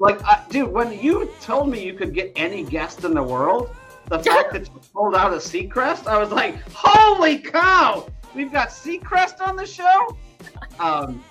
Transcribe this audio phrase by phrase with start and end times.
[0.00, 3.68] Like, uh, dude, when you told me you could get any guest in the world,
[4.06, 8.08] the fact that you pulled out a Seacrest, I was like, holy cow!
[8.34, 10.16] We've got Seacrest on the show.
[10.78, 11.22] Um,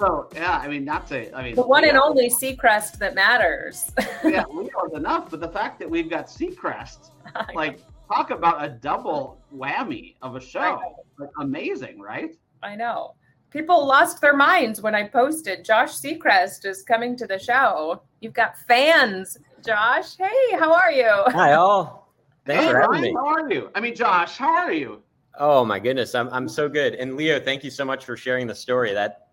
[0.00, 3.92] so yeah, I mean, not to, I mean, The one and only Seacrest that matters.
[4.24, 7.10] yeah, we Leo's enough, but the fact that we've got Seacrest,
[7.54, 10.80] like, talk about a double whammy of a show,
[11.18, 12.34] like, amazing, right?
[12.62, 13.14] I know.
[13.54, 18.02] People lost their minds when I posted Josh Seacrest is coming to the show.
[18.20, 20.16] You've got fans, Josh.
[20.16, 21.08] Hey, how are you?
[21.28, 22.12] Hi all.
[22.46, 23.12] Thanks Hey, for having Ryan, me.
[23.14, 23.70] how are you?
[23.76, 25.02] I mean, Josh, how are you?
[25.38, 26.94] Oh my goodness, I'm I'm so good.
[26.96, 28.92] And Leo, thank you so much for sharing the story.
[28.92, 29.28] That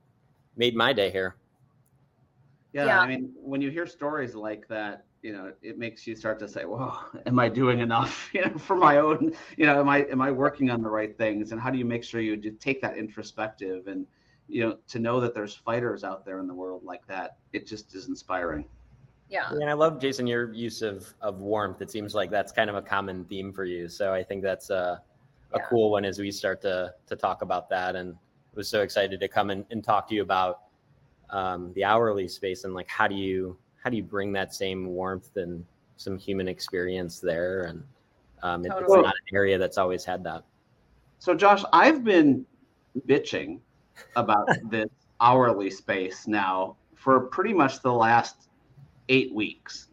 [0.56, 1.38] made my day here.
[2.74, 3.00] Yeah, Yeah.
[3.00, 6.48] I mean, when you hear stories like that, you know, it makes you start to
[6.48, 8.30] say, "Well, am I doing enough?
[8.34, 11.16] You know, for my own, you know, am I am I working on the right
[11.18, 11.52] things?
[11.52, 14.08] And how do you make sure you do take that introspective and,
[14.48, 17.38] you know, to know that there's fighters out there in the world like that?
[17.54, 18.66] It just is inspiring.
[19.30, 19.50] Yeah.
[19.52, 21.82] And I love Jason your use of of warmth.
[21.82, 23.88] It seems like that's kind of a common theme for you.
[23.88, 25.02] So I think that's a
[25.54, 25.66] a Yeah.
[25.70, 27.96] cool one as we start to to talk about that.
[27.96, 28.16] And
[28.56, 30.64] was so excited to come and, and talk to you about
[31.30, 34.86] um, the hourly space and like how do you how do you bring that same
[34.88, 35.66] warmth and
[35.98, 37.84] some human experience there and
[38.44, 40.44] um, it- it's not an area that's always had that.
[41.20, 42.46] So, Josh, I've been
[43.08, 43.60] bitching
[44.16, 48.48] about this hourly space now for pretty much the last
[49.10, 49.88] eight weeks.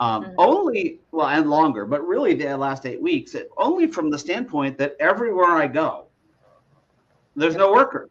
[0.00, 0.34] Um, Mhm.
[0.38, 4.76] Only, well, and longer, but really the last eight weeks, it, only from the standpoint
[4.78, 6.06] that everywhere I go,
[7.36, 8.10] there's no workers.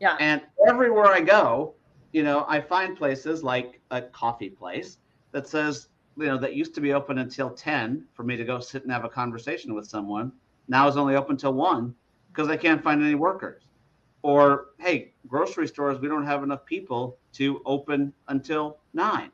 [0.00, 0.16] Yeah.
[0.20, 1.74] And everywhere I go,
[2.12, 4.98] you know, I find places like a coffee place
[5.32, 8.60] that says, you know, that used to be open until 10 for me to go
[8.60, 10.30] sit and have a conversation with someone.
[10.68, 11.94] Now is only open till 1
[12.28, 13.62] because I can't find any workers.
[14.22, 19.30] Or, hey, grocery stores, we don't have enough people to open until 9.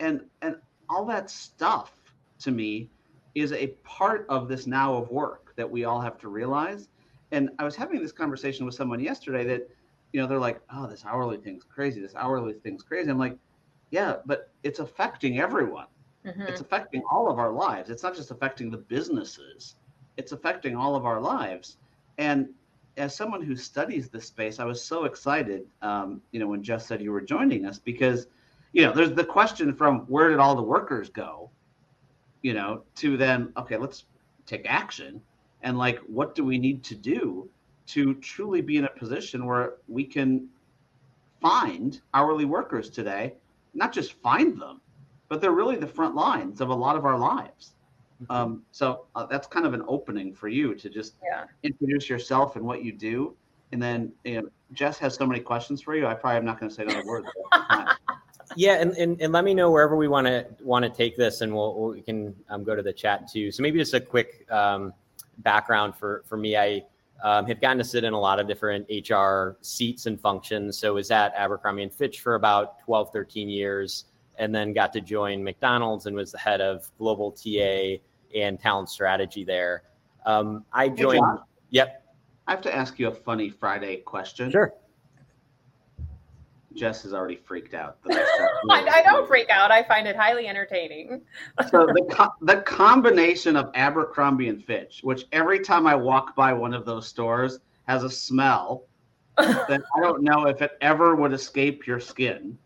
[0.00, 0.56] And and
[0.90, 1.92] all that stuff
[2.40, 2.90] to me
[3.34, 6.88] is a part of this now of work that we all have to realize.
[7.30, 9.70] And I was having this conversation with someone yesterday that
[10.12, 12.00] you know, they're like, oh, this hourly thing's crazy.
[12.00, 13.10] This hourly thing's crazy.
[13.10, 13.36] I'm like,
[13.90, 15.86] yeah, but it's affecting everyone.
[16.24, 16.48] Mhm.
[16.48, 17.90] It's affecting all of our lives.
[17.90, 19.76] It's not just affecting the businesses,
[20.16, 21.78] it's affecting all of our lives.
[22.18, 22.48] And
[22.96, 26.86] as someone who studies this space, I was so excited, um, you know, when Jess
[26.86, 28.26] said you were joining us because,
[28.72, 31.50] you know, there's the question from where did all the workers go,
[32.42, 34.04] you know, to then, okay, let's
[34.46, 35.22] take action.
[35.62, 37.48] And like, what do we need to do
[37.86, 40.48] to truly be in a position where we can
[41.40, 43.34] find hourly workers today,
[43.74, 44.80] not just find them,
[45.28, 47.74] but they're really the front lines of a lot of our lives.
[48.30, 51.44] Um, so uh, that's kind of an opening for you to just Yeah.
[51.64, 53.34] introduce yourself and what you do.
[53.72, 56.06] And then you know, Jess has so many questions for you.
[56.06, 57.24] I probably am not going to say another word.
[58.54, 61.40] Yeah, and, and, and let me know wherever we want to want to take this,
[61.40, 63.50] and we'll, we'll- we can um, go to the chat too.
[63.50, 64.92] So maybe just a quick um,
[65.38, 66.54] background for for me.
[66.56, 66.84] I
[67.22, 70.76] um, have gotten to sit in a lot of different HR seats and functions.
[70.76, 74.06] So was at Abercrombie and Fitch for about 12, 13 years,
[74.38, 77.98] and then got to join McDonald's and was the head of global TA
[78.34, 79.84] and talent strategy there.
[80.26, 81.20] Um, I Hey, joined.
[81.20, 82.04] John, yep.
[82.46, 84.50] I have to ask you a funny Friday question.
[84.50, 84.74] Sure.
[86.74, 87.98] Jess is already freaked out.
[88.10, 88.24] I
[88.70, 89.70] I, I don't freak out.
[89.70, 91.22] I find it highly entertaining.
[91.70, 96.52] so the co- the combination of Abercrombie and Fitch, which every time I walk by
[96.52, 98.84] one of those stores has a smell
[99.36, 102.56] that I don't know if it ever would escape your skin,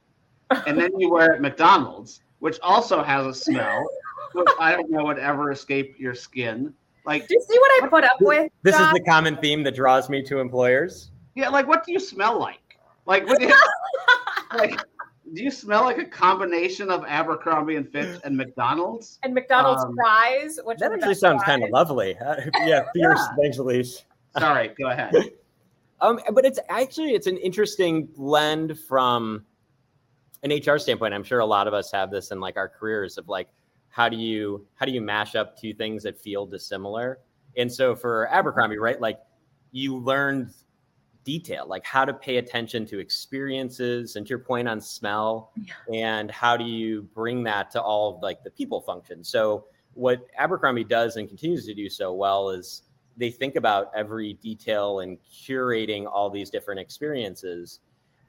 [0.67, 3.87] and then you wear it at McDonald's, which also has a smell
[4.33, 6.75] which I don't know would ever escape your skin.
[7.05, 8.51] Like, Do you see what I put up with?
[8.63, 11.11] This is the common theme that draws me to employers.
[11.35, 12.59] yeah, like what do you smell like?
[13.07, 13.55] Like, what do you,
[14.57, 14.81] like,
[15.35, 19.19] do you smell like a combination of Abercrombie and Fitch and McDonald's?
[19.23, 22.17] and McDonald's Um, fries, which That is the actually sounds kind of lovely.
[22.19, 23.19] Uh, yeah, fierce.
[23.19, 23.29] Yeah.
[23.41, 24.05] Thanks, Elise.
[24.39, 25.15] Sorry, go ahead.
[26.03, 29.47] Um, but it's actually it's an interesting blend from
[30.43, 31.15] an HR standpoint.
[31.15, 33.49] I'm sure a lot of us have this in like our careers of like
[33.89, 37.21] how do you how do you mash up two things that feel dissimilar?
[37.57, 39.21] And so for Abercrombie, right, like
[39.73, 40.51] you learned
[41.27, 45.53] detail, like how to pay attention to experiences and to your point on smell
[45.93, 49.23] and how do you bring that to all of like the people function.
[49.25, 52.83] So what Abercrombie does and continues to do so well is
[53.17, 57.81] they think about every detail and curating all these different experiences.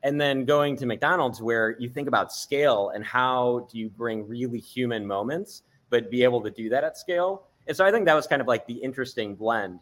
[0.03, 4.27] And then going to mcdonald's where you think about scale and how do you bring
[4.27, 7.47] really human moments but be able to do that at scale.
[7.67, 9.79] And so i think that was kind of like the interesting blend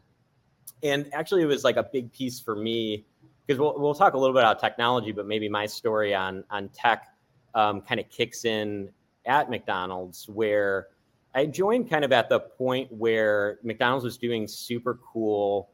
[0.85, 3.05] and actually it was like a big piece for me
[3.45, 6.69] because we'll, we'll talk a little bit about technology but maybe my story on on
[6.69, 7.07] tech
[7.55, 8.89] um, kind of kicks in
[9.25, 10.87] at McDonald's, where
[11.33, 15.71] I joined kind of at the point where McDonald's was doing super cool,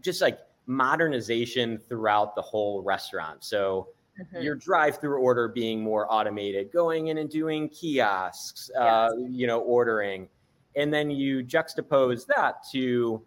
[0.00, 3.44] just like modernization throughout the whole restaurant.
[3.44, 3.88] So
[4.20, 4.42] mm-hmm.
[4.42, 8.82] your drive-through order being more automated, going in and doing kiosks, yes.
[8.82, 10.28] uh, you know, ordering,
[10.76, 13.22] and then you juxtapose that to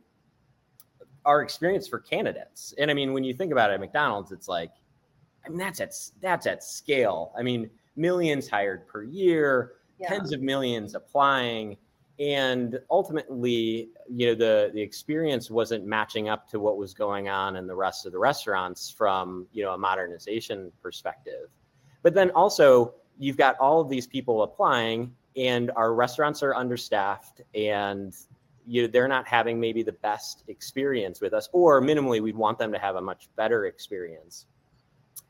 [1.25, 2.73] our experience for candidates.
[2.77, 4.71] And I mean, when you think about it, at McDonald's, it's like,
[5.45, 7.31] I mean, that's at that's at scale.
[7.37, 10.09] I mean, millions hired per year, yeah.
[10.09, 11.77] tens of millions applying
[12.19, 17.57] and ultimately you know the the experience wasn't matching up to what was going on
[17.57, 21.49] in the rest of the restaurants from you know a modernization perspective
[22.03, 27.41] but then also you've got all of these people applying and our restaurants are understaffed
[27.53, 28.15] and
[28.67, 32.71] you they're not having maybe the best experience with us or minimally we'd want them
[32.71, 34.47] to have a much better experience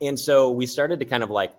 [0.02, 1.54] and so we started to kind of like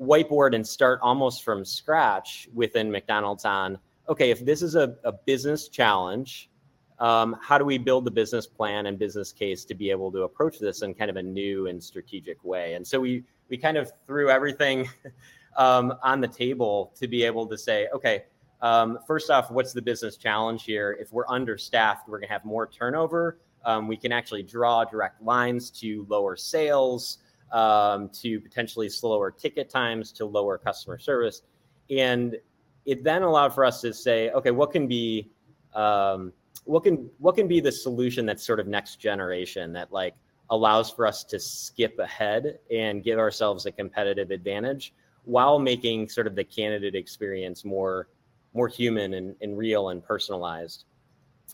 [0.00, 3.78] whiteboard and start almost from scratch within mcdonald's on
[4.08, 6.50] okay, if this is a, a business challenge,
[6.98, 10.22] um, how do we build the business plan and business case to be able to
[10.22, 12.74] approach this in kind of a new and strategic way?
[12.74, 14.88] And so we we kind of threw everything
[15.56, 18.24] um, on the table to be able to say, okay,
[18.60, 20.96] um, first off, what's the business challenge here?
[21.00, 23.38] If we're understaffed, we're going to have more turnover.
[23.64, 27.18] Um, we can actually draw direct lines to lower sales,
[27.52, 31.42] um, to potentially slower ticket times, to lower customer service.
[31.90, 32.36] And
[32.84, 35.30] it then allowed for us to say, okay, what can be
[35.74, 36.32] um,
[36.64, 40.14] what can what can be the solution that's sort of next generation that like
[40.50, 44.94] allows for us to skip ahead and give ourselves a competitive advantage
[45.24, 48.08] while making sort of the candidate experience more
[48.54, 50.84] more human and, and real and personalized.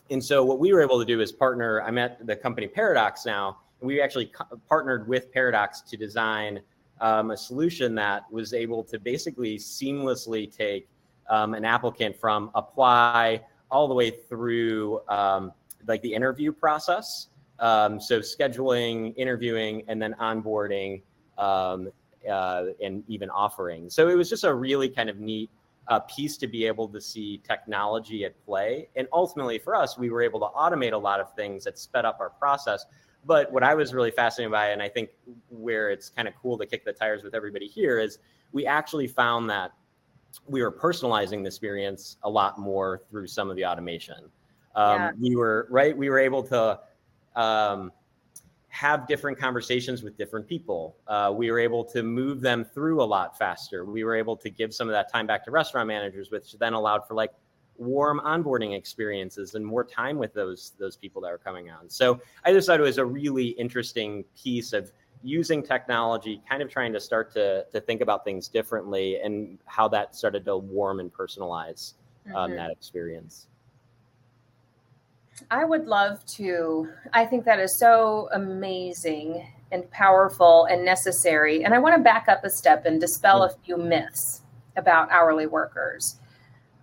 [0.09, 1.81] And so what we were able to do is partner.
[1.81, 6.61] I'm at the company Paradox now, we actually co- partnered with Paradox to design
[7.01, 10.87] um, a solution that was able to basically seamlessly take
[11.29, 13.41] um, an applicant from apply
[13.71, 15.51] all the way through um,
[15.87, 17.27] like the interview process.
[17.59, 21.01] Um, so scheduling, interviewing, and then onboarding
[21.37, 21.91] um,
[22.29, 23.89] uh, and even offering.
[23.89, 25.49] So it was just a really kind of neat
[25.87, 28.89] uh, piece to be able to see technology at play.
[28.95, 32.05] And ultimately for us, we were able to automate a lot of things that sped
[32.05, 32.85] up our process.
[33.25, 35.09] But what I was really fascinated by, and I think
[35.49, 38.19] where it's kind of cool to kick the tires with everybody here, is
[38.51, 39.71] we actually found that
[40.47, 44.29] we were personalizing the experience a lot more through some of the automation.
[44.75, 45.11] Um, yeah.
[45.19, 45.97] We were right.
[45.97, 46.79] We were able to
[47.35, 47.91] um,
[48.75, 50.97] have different conversations with different people.
[51.07, 53.85] Uh, we were able to move them through a lot faster.
[53.85, 56.73] We were able to give some of that time back to restaurant managers, which then
[56.73, 57.31] allowed for like
[57.77, 61.89] warm onboarding experiences and more time with those those people that were coming on.
[61.89, 64.91] So I just thought it was a really interesting piece of
[65.23, 69.87] using technology, kind of trying to start to, to think about things differently and how
[69.87, 71.93] that started to warm and personalize
[72.27, 72.55] um, mm-hmm.
[72.57, 73.47] that experience.
[75.51, 76.89] I would love to.
[77.13, 81.63] I think that is so amazing and powerful and necessary.
[81.63, 84.41] And I want to back up a step and dispel a few myths
[84.77, 86.17] about hourly workers.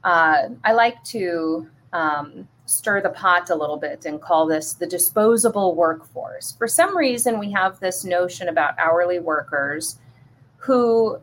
[0.04, 4.86] Uh, I like to um, stir the pot a little bit and call this the
[4.86, 6.52] disposable workforce.
[6.52, 9.98] For some reason, we have this notion about hourly workers
[10.56, 11.18] who,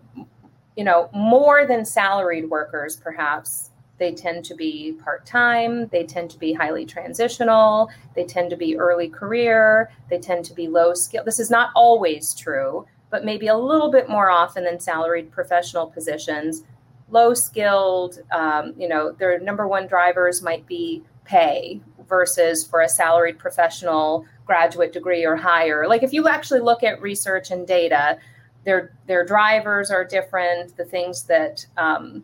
[0.76, 3.69] you know, more than salaried workers, perhaps,
[4.00, 8.56] they tend to be part time, they tend to be highly transitional, they tend to
[8.56, 11.24] be early career, they tend to be low skill.
[11.24, 15.88] This is not always true, but maybe a little bit more often than salaried professional
[15.88, 16.64] positions.
[17.10, 22.90] Low skilled, um, you know, their number one drivers might be pay versus for a
[22.90, 25.88] salaried professional graduate degree or higher.
[25.88, 28.18] Like if you actually look at research and data,
[28.66, 30.76] their their drivers are different.
[30.76, 32.24] The things that um,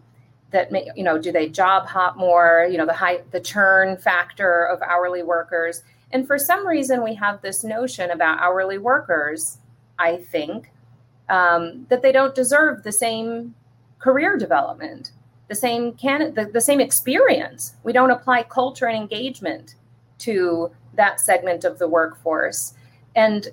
[0.55, 2.67] that may, you know, do they job hop more?
[2.69, 5.83] You know, the high the churn factor of hourly workers.
[6.11, 9.59] And for some reason, we have this notion about hourly workers.
[9.99, 10.71] I think
[11.29, 13.55] um, that they don't deserve the same
[13.99, 15.11] career development
[15.47, 17.75] the same can the, the same experience.
[17.83, 19.75] We don't apply culture and engagement
[20.19, 22.73] to that segment of the workforce.
[23.15, 23.49] And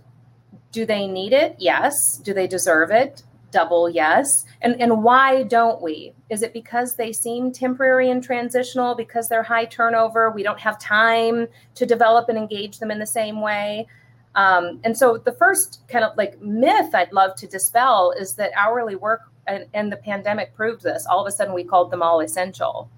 [0.70, 1.56] do they need it?
[1.58, 2.18] Yes.
[2.18, 3.22] Do they deserve it?
[3.52, 4.44] Double yes.
[4.62, 6.12] And and why don't we?
[6.30, 10.30] Is it because they seem temporary and transitional because they're high turnover?
[10.30, 13.86] We don't have time to develop and engage them in the same way.
[14.34, 18.50] Um, and so the first kind of like myth I'd love to dispel is that
[18.56, 22.02] hourly work and, and the pandemic proved this all of a sudden we called them
[22.02, 22.88] all essential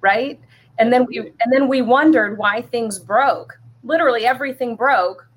[0.00, 0.40] right
[0.78, 5.28] and then we and then we wondered why things broke literally everything broke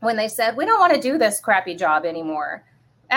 [0.00, 2.64] when they said we don't want to do this crappy job anymore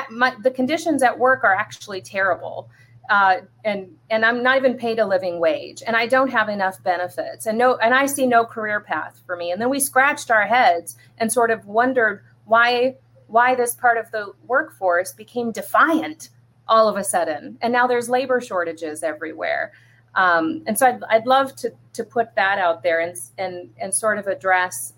[0.09, 2.69] my, the conditions at work are actually terrible.
[3.09, 6.81] Uh, and and I'm not even paid a living wage, and I don't have enough
[6.81, 9.51] benefits, and no, and I see no career path for me.
[9.51, 12.95] And then we scratched our heads and sort of wondered why
[13.27, 16.29] why this part of the workforce became defiant
[16.67, 19.73] all of a sudden, and now there's labor shortages everywhere.
[20.15, 23.93] Um, and so I'd, I'd love to to put that out there and and and
[23.93, 24.93] sort of address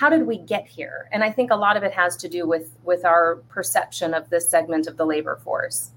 [0.00, 1.10] how did we get here?
[1.12, 4.30] And I think a lot of it has to do with with our perception of
[4.30, 5.90] this segment of the labor force.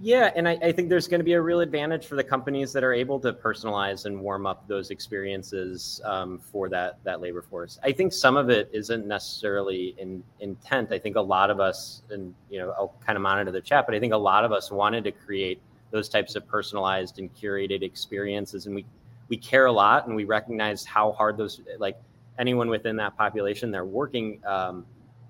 [0.00, 2.72] Yeah, and I, I, think there's going to be a real advantage for the companies
[2.72, 7.42] that are able to personalize and warm up those experiences um, for that that labor
[7.42, 7.78] force.
[7.84, 10.92] I think some of it isn't necessarily in intent.
[10.92, 13.84] I think a lot of us, and you know, I'll kind of monitor the chat,
[13.86, 15.60] but I think a lot of us wanted to create
[15.90, 18.86] those types of personalized and curated experiences, and we
[19.28, 21.98] we care a lot, and we recognize how hard those like
[22.38, 24.84] anyone within that population they're working um,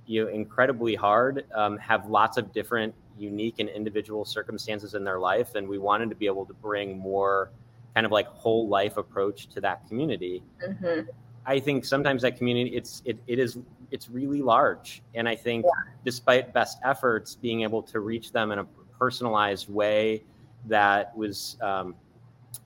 [0.06, 5.18] you know incredibly hard um, have lots of different unique and individual circumstances in their
[5.18, 7.50] life and we wanted to be able to bring more
[7.94, 11.09] kind of like whole life approach to that community mm-hmm.
[11.47, 13.59] i think sometimes that community it's it, it is
[13.90, 15.92] it's really large and i think yeah.
[16.04, 18.64] despite best efforts being able to reach them in a
[18.99, 20.23] personalized way
[20.66, 21.94] that was um,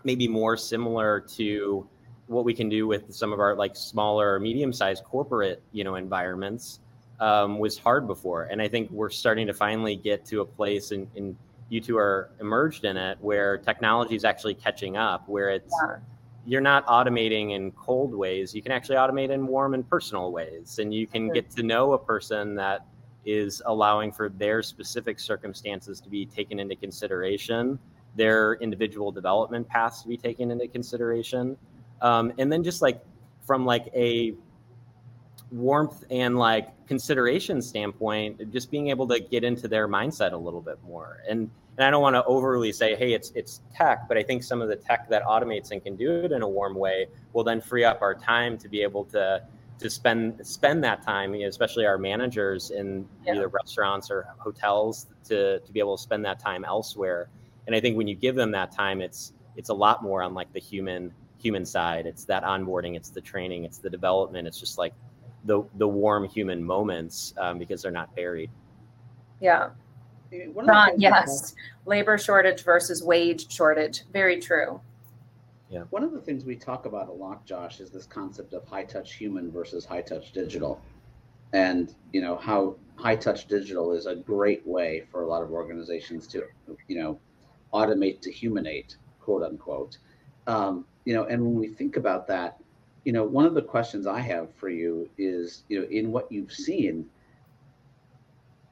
[0.05, 1.88] maybe more similar to
[2.26, 5.85] what we can do with some of our like smaller or medium sized corporate you
[5.85, 6.80] know environments
[7.21, 8.45] um, was hard before.
[8.45, 11.37] And I think we're starting to finally get to a place, and, and
[11.68, 15.97] you two are emerged in it, where technology is actually catching up, where it's yeah.
[16.47, 18.54] you're not automating in cold ways.
[18.54, 21.92] You can actually automate in warm and personal ways, and you can get to know
[21.92, 22.87] a person that
[23.25, 27.76] is allowing for their specific circumstances to be taken into consideration,
[28.14, 31.56] their individual development paths to be taken into consideration,
[32.00, 33.00] um, and then just like
[33.47, 34.35] from like a
[35.50, 40.61] warmth and like consideration standpoint, just being able to get into their mindset a little
[40.61, 41.23] bit more.
[41.29, 44.43] And and I don't want to overly say, hey, it's it's tech, but I think
[44.43, 47.45] some of the tech that automates and can do it in a warm way will
[47.45, 49.43] then free up our time to be able to
[49.79, 53.35] to spend spend that time, especially our managers in yeah.
[53.35, 57.29] either restaurants or hotels, to to be able to spend that time elsewhere.
[57.67, 60.33] And I think when you give them that time, it's it's a lot more on
[60.33, 62.07] like the human human side.
[62.07, 64.47] It's that onboarding, it's the training, it's the development.
[64.47, 64.95] It's just like
[65.45, 68.50] the the warm human moments um, because they're not buried.
[69.40, 69.71] Yeah.
[70.55, 71.55] Ron, yes.
[71.85, 74.02] Labor shortage versus wage shortage.
[74.12, 74.81] Very true.
[75.71, 75.85] Yeah.
[75.90, 78.85] One of the things we talk about a lot, Josh, is this concept of high
[78.85, 80.81] touch human versus high touch digital.
[81.52, 85.50] And you know how high touch digital is a great way for a lot of
[85.52, 86.45] organizations to,
[86.88, 87.21] you know,
[87.73, 89.99] automate to humanate, quote unquote.
[90.47, 92.59] Um, you know, and when we think about that,
[93.05, 96.31] you know, one of the questions I have for you is, you know, in what
[96.31, 97.07] you've seen,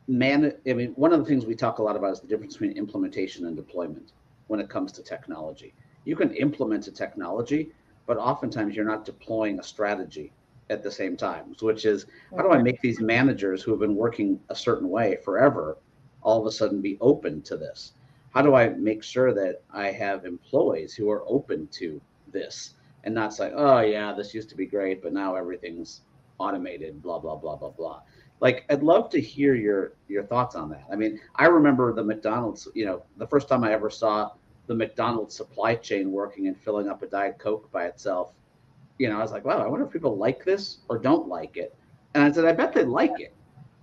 [0.09, 2.55] man, I mean, one of the things we talk a lot about is the difference
[2.55, 4.13] between implementation and deployment
[4.49, 5.73] when it comes to technology.
[6.05, 7.71] You can implement a technology,
[8.07, 10.33] but oftentimes you're not deploying a strategy
[10.71, 13.95] at the same time, which is how do I make these managers who have been
[13.95, 15.79] working a certain way forever
[16.23, 17.93] all of a sudden be open to this?
[18.35, 22.01] How do I make sure that I have employees who are open to
[22.33, 22.75] this?
[23.05, 26.01] and not say, oh yeah, this used to be great, but now everything's
[26.39, 28.01] automated, blah blah blah blah blah.
[28.41, 30.85] Like I'd love to hear your your thoughts on that.
[30.91, 34.33] I mean, I remember the McDonald's, you know, the first time I ever saw
[34.67, 38.33] the McDonald's supply chain working and filling up a Diet Coke by itself.
[38.99, 41.57] You know, I was like, wow, I wonder if people like this or don't like
[41.57, 41.77] it.
[42.15, 43.35] And I said, I bet they like it.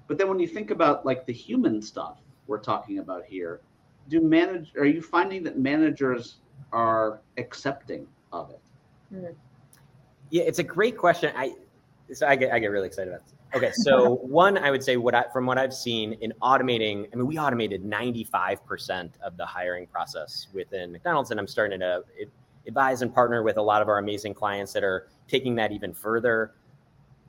[0.08, 2.18] But then when you think about like the human stuff
[2.48, 3.62] we're talking about here,
[4.10, 6.38] do manage are you finding that managers
[6.72, 8.60] are accepting of it?
[9.14, 9.36] Mm.
[10.30, 11.34] Yeah, it's a great question.
[11.36, 11.54] I
[12.14, 13.36] so I get I get really excited about this.
[13.54, 17.18] Okay, so one, I would say what I, from what I've seen in automating, I
[17.18, 22.04] mean, we automated 95% of the hiring process within McDonald's, and I'm starting to
[22.66, 25.94] advise and partner with a lot of our amazing clients that are taking that even
[25.94, 26.54] further.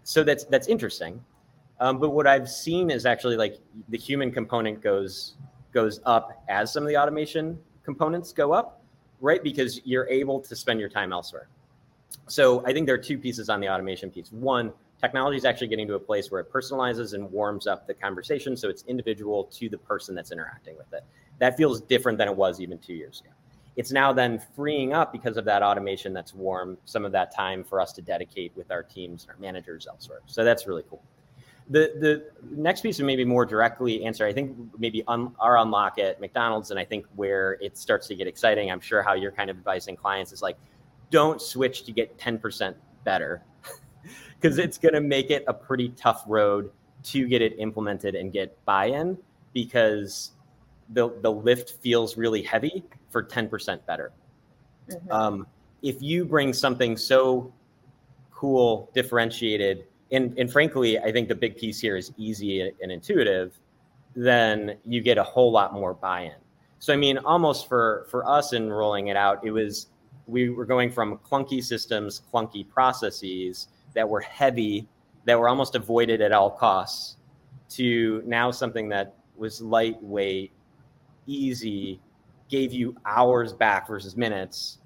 [0.05, 1.23] So that's that's interesting.
[1.81, 5.35] Um, but what I've seen is actually like the human component goes
[5.73, 8.83] goes up as some of the automation components go up,
[9.21, 9.43] right?
[9.43, 11.49] Because you're able to spend your time elsewhere
[12.29, 14.31] so I think there are two pieces on the automation piece.
[14.33, 17.95] One, technology is actually getting to a place where it personalizes and warms up the
[17.95, 21.05] conversation so it's individual to the person that's interacting with it.
[21.39, 23.31] That feels different than it was even two years ago.
[23.75, 27.65] It's now then freeing up because of that automation that's warm some of that time
[27.65, 30.21] for us to dedicate with our teams and our managers elsewhere.
[30.27, 31.03] So that's really cool.
[31.71, 35.99] The the next piece of maybe more directly answer, I think maybe un, our unlock
[35.99, 38.71] at McDonald's, and I think where it starts to get exciting.
[38.71, 40.57] I'm sure how you're kind of advising clients is like
[41.11, 43.43] don't switch to get 10% better
[44.41, 46.71] because it's going to make it a pretty tough road
[47.05, 49.17] to get it implemented and get buy-in
[49.53, 50.33] because
[50.91, 54.13] the the lift feels really heavy for 10% better.
[54.89, 55.11] Mhm.
[55.11, 55.47] Um,
[55.83, 57.53] if you bring something so
[58.31, 63.59] cool, differentiated, and, and frankly, I think the big piece here is easy and intuitive,
[64.15, 66.35] then you get a whole lot more buy-in.
[66.79, 69.87] So I mean, almost for for us in rolling it out, it was
[70.27, 74.89] we were going from clunky systems, clunky processes that were heavy,
[75.25, 77.17] that were almost avoided at all costs,
[77.71, 80.53] to now something that was lightweight,
[81.27, 82.01] easy,
[82.49, 84.79] gave you hours back versus minutes,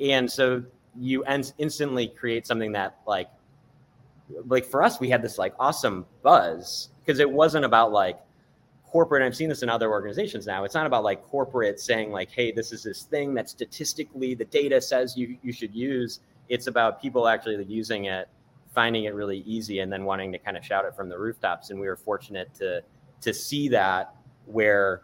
[0.00, 0.62] and so
[0.98, 1.24] you
[1.58, 3.28] instantly create something that like
[4.46, 8.18] like for us we had this like awesome buzz because it wasn't about like
[8.84, 12.30] corporate i've seen this in other organizations now it's not about like corporate saying like
[12.30, 16.20] hey this is this thing that statistically the data says you you should use.
[16.48, 18.28] It's about people actually using it
[18.74, 21.70] finding it really easy and then wanting to kind of shout it from the rooftops
[21.70, 22.82] and we were fortunate to
[23.20, 24.14] to see that
[24.46, 25.02] where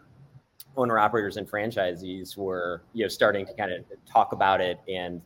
[0.77, 5.21] owner operators and franchisees were you know starting to kind of talk about it and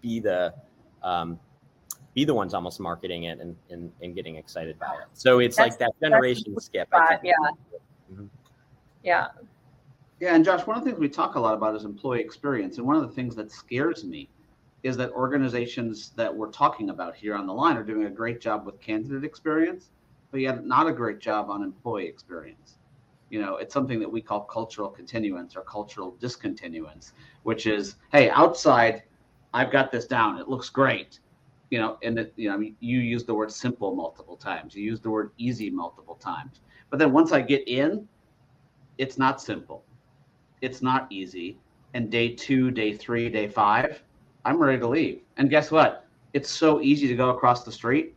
[0.00, 0.52] be the
[1.02, 1.38] um,
[2.14, 5.08] be the ones almost marketing it and, and, and getting excited by it.
[5.12, 6.88] So it's That's- like that generation the skip.
[6.92, 7.34] I spot, think.
[7.40, 8.14] yeah.
[8.14, 8.28] Mhm.
[9.02, 9.28] Yeah.
[10.20, 12.78] Yeah, and Josh, one of the things we talk a lot about is employee experience.
[12.78, 14.28] And one of the things that scares me
[14.82, 18.40] is that organizations that we're talking about here on the line are doing a great
[18.40, 19.90] job with candidate experience,
[20.32, 22.78] but yet not a great job on employee experience.
[23.30, 27.12] You know, it's something that we call cultural continuance or cultural discontinuance,
[27.44, 29.02] which is, hey, outside,
[29.54, 30.38] I've got this down.
[30.38, 31.20] It looks great.
[31.70, 34.74] You know, and it, you know, I mean, you use the word simple multiple times.
[34.74, 36.60] You use the word easy multiple times.
[36.90, 38.08] But then once I get in,
[38.98, 39.84] it's not simple
[40.60, 41.58] it's not easy.
[41.94, 44.02] And day two, day three, day five,
[44.44, 45.22] I'm ready to leave.
[45.36, 46.06] And guess what?
[46.32, 48.14] It's so easy to go across the street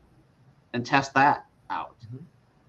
[0.73, 1.95] and test that out.
[2.01, 2.23] Mhm.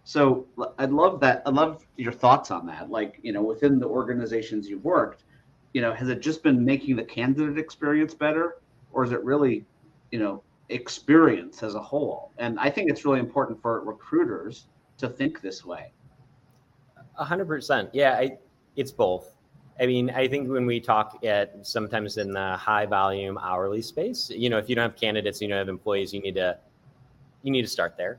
[0.04, 0.46] So
[0.78, 1.42] I'd love that.
[1.46, 2.90] I'd love your thoughts on that.
[2.90, 5.24] Like, you know, within the organizations you've worked,
[5.74, 8.58] you know, has it just been making the candidate experience better
[8.92, 9.64] or is it really,
[10.10, 12.32] you know, experience as a whole?
[12.38, 14.66] And I think it's really important for recruiters
[14.98, 15.92] to think this way.
[17.18, 17.90] A hundred percent.
[17.92, 18.38] Yeah, I,
[18.76, 19.34] it's both.
[19.80, 24.30] I mean, I think when we talk at sometimes in the high volume hourly space,
[24.30, 26.58] you know, if you don't have candidates, you don't have employees, you need to,
[27.42, 28.18] you need to start there.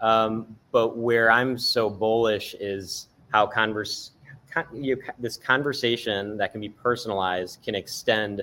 [0.00, 4.12] Um, but where I'm so bullish is how converse,
[4.50, 8.42] con, you, this conversation that can be personalized can extend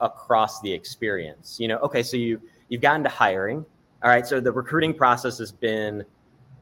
[0.00, 1.58] across the experience.
[1.60, 3.64] You know, okay, so you you've gotten to hiring.
[4.02, 6.04] All right, so the recruiting process has been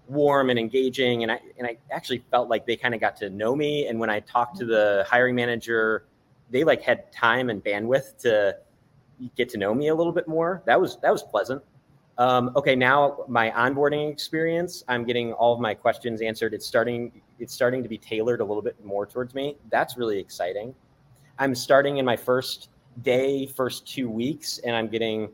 [0.08, 3.30] warm and engaging and I and I actually felt like they kind of got to
[3.30, 3.88] know me.
[3.88, 6.04] And when I talked to the hiring manager
[6.50, 8.56] they like had time and bandwidth to
[9.34, 10.62] get to know me a little bit more.
[10.66, 11.62] That was that was pleasant.
[12.18, 16.54] Um, okay now my onboarding experience I'm getting all of my questions answered.
[16.54, 19.56] It's starting it's starting to be tailored a little bit more towards me.
[19.70, 20.74] That's really exciting.
[21.38, 22.68] I'm starting in my first
[23.02, 25.28] day first 2 weeks and I'm getting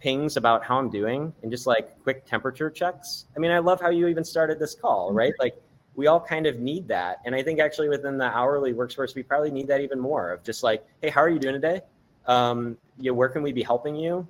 [0.00, 3.26] pings about how I'm doing and just like quick temperature checks.
[3.36, 5.34] I mean, I love how you even started this call, right?
[5.38, 5.60] Like
[5.94, 7.18] we all kind of need that.
[7.24, 10.42] And I think actually within the hourly workforce, we probably need that even more of
[10.42, 11.82] just like, hey, how are you doing today?
[12.26, 14.26] Um, you know, where can we be helping you?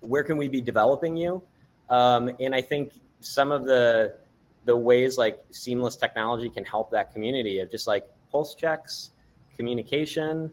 [0.00, 1.42] Where can we be developing you?
[1.90, 4.16] Um, and I think some of the
[4.66, 9.10] the ways like seamless technology can help that community of just like pulse checks,
[9.56, 10.50] communication,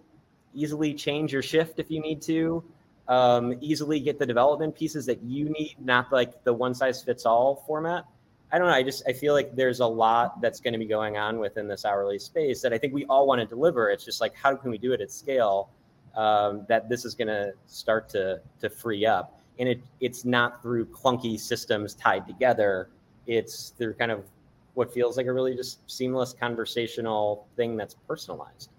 [0.53, 2.63] easily change your shift if you need to
[3.07, 7.25] um, easily get the development pieces that you need, not like the one size fits
[7.25, 8.05] all format.
[8.51, 8.73] I don't know.
[8.73, 11.67] I just I feel like there's a lot that's going to be going on within
[11.67, 13.89] this hourly space that I think we all want to deliver.
[13.89, 15.69] It's just like how can we do it at scale
[16.15, 20.61] um, that this is going to start to to free up, and it it's not
[20.61, 22.89] through clunky systems tied together.
[23.25, 24.25] It's through kind of
[24.73, 28.69] what feels like a really just seamless conversational thing that's personalized.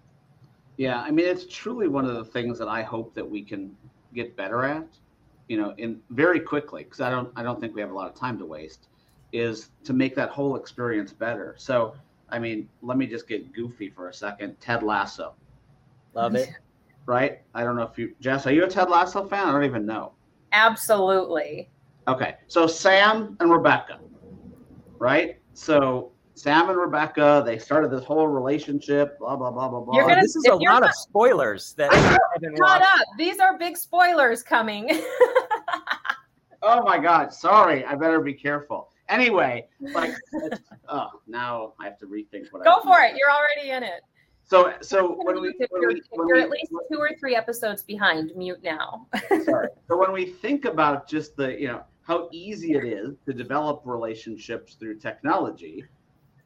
[0.77, 3.75] Yeah, I mean, it's truly one of the things that I hope that we can
[4.13, 4.87] get better at,
[5.47, 8.09] you know, in very quickly because I don't I don't think we have a lot
[8.09, 8.87] of time to waste.
[9.31, 11.55] Is to make that whole experience better.
[11.57, 11.95] So,
[12.29, 14.59] I mean, let me just get goofy for a second.
[14.61, 15.33] Ted Lasso,
[16.13, 16.49] Love it.
[17.05, 17.41] right?
[17.53, 19.47] I don't know if you, Jess, are you a Ted Lasso fan?
[19.47, 20.13] I don't even know.
[20.51, 21.69] Absolutely.
[22.07, 23.99] Okay, so Sam and Rebecca,
[24.99, 25.39] right?
[25.53, 29.19] So Sam and Rebecca, they started this whole relationship.
[29.19, 30.01] Blah blah blah blah blah.
[30.01, 32.83] Gonna- this is a lot not- of spoilers that I haven't Shut watched.
[33.01, 33.05] up.
[33.17, 35.01] These are big spoilers coming.
[36.65, 37.33] Oh my God!
[37.33, 38.89] Sorry, I better be careful.
[39.09, 40.13] Anyway, like,
[40.87, 42.61] oh, now I have to rethink what.
[42.65, 43.15] I Go for it.
[43.17, 44.01] You're already in it.
[44.45, 47.35] So, so when we, when you're, we, when you're we- at least two or three
[47.35, 49.07] episodes behind, mute now.
[49.43, 49.67] sorry.
[49.89, 53.81] So when we think about just the, you know, how easy it is to develop
[53.83, 55.83] relationships through technology.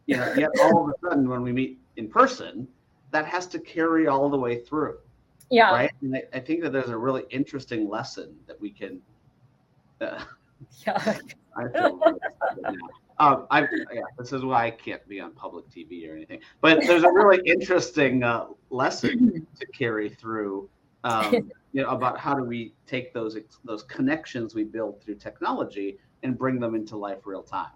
[0.08, 2.68] You know, yet all of a sudden when we meet in person,
[3.12, 4.98] that has to carry all the way through.
[5.50, 5.72] Yeah.
[5.72, 5.92] Right.
[6.02, 9.02] And I, I think that there's a really interesting lesson that we can.
[10.02, 10.24] Uh,
[10.86, 10.98] Yeah.
[11.58, 12.20] I feel really.
[13.20, 16.40] Um, I, yeah, this is why I can't be on public TV or anything.
[16.62, 20.70] But there's a really interesting uh, lesson to carry through,
[21.04, 21.34] um,
[21.74, 26.38] you know, about how do we take those those connections we build through technology and
[26.38, 27.72] bring them into life real time.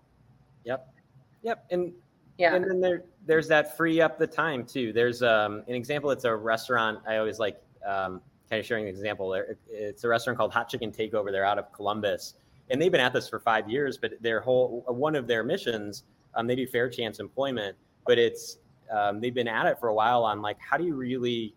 [0.65, 0.93] Yep.
[1.41, 1.65] Yep.
[1.71, 1.91] And
[2.37, 2.55] Yeah.
[2.55, 4.91] and then there there's that free up the time too.
[4.93, 6.09] There's um, an example.
[6.11, 6.99] It's a restaurant.
[7.07, 9.33] I always like um, kind of sharing an example.
[9.69, 11.31] It's a restaurant called Hot Chicken Takeover.
[11.31, 12.33] They're out of Columbus,
[12.69, 13.97] and they've been at this for five years.
[13.97, 16.03] But their whole one of their missions,
[16.35, 17.75] um, they do fair chance employment.
[18.07, 18.57] But it's
[18.91, 21.53] um, they've been at it for a while on like how do you really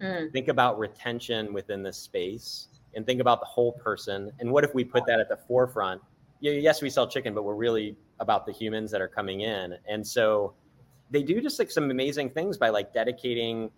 [0.00, 0.32] Mm.
[0.32, 4.74] think about retention within this space and think about the whole person and what if
[4.74, 6.02] we put that at the forefront
[6.40, 9.76] yeah, yes we sell chicken but we're really about the humans that are coming in
[9.88, 10.54] and so
[11.10, 13.70] they do just like some amazing things by like dedicating